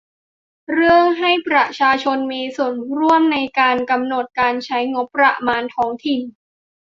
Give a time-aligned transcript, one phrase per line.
[0.73, 6.21] เรื่องให้ประชาชนมีส่วนร่วมในการกำหนดการใช้งบประมาณท้องถิ่น